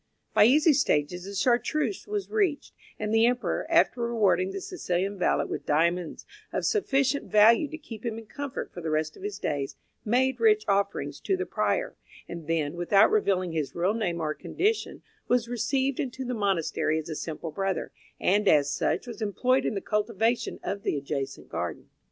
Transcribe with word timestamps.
By 0.33 0.45
easy 0.45 0.73
stages 0.73 1.25
the 1.25 1.35
Chartreuse 1.35 2.07
was 2.07 2.31
reached, 2.31 2.73
and 2.97 3.13
the 3.13 3.27
Emperor, 3.27 3.67
after 3.69 4.01
rewarding 4.01 4.49
the 4.49 4.59
Sicilian 4.59 5.15
valet 5.19 5.45
with 5.45 5.63
diamonds 5.67 6.25
of 6.51 6.65
sufficient 6.65 7.29
value 7.31 7.67
to 7.67 7.77
keep 7.77 8.03
him 8.03 8.17
in 8.17 8.25
comfort 8.25 8.73
for 8.73 8.81
the 8.81 8.89
rest 8.89 9.15
of 9.15 9.21
his 9.21 9.37
days, 9.37 9.75
made 10.03 10.39
rich 10.39 10.65
offerings 10.67 11.19
to 11.19 11.37
the 11.37 11.45
Prior, 11.45 11.97
and 12.27 12.47
then, 12.47 12.73
without 12.77 13.11
revealing 13.11 13.51
his 13.51 13.75
real 13.75 13.93
name 13.93 14.19
or 14.21 14.33
condition, 14.33 15.03
was 15.27 15.47
received 15.47 15.99
into 15.99 16.25
the 16.25 16.33
monastery 16.33 16.97
as 16.97 17.07
a 17.07 17.15
simple 17.15 17.51
brother, 17.51 17.91
and 18.19 18.47
as 18.47 18.73
such 18.73 19.05
was 19.05 19.21
employed 19.21 19.65
in 19.67 19.75
the 19.75 19.81
cultivation 19.81 20.59
of 20.63 20.81
the 20.81 20.97
adjacent 20.97 21.47
garden. 21.47 21.89